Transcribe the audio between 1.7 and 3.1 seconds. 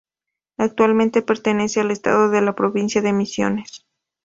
al Estado de la provincia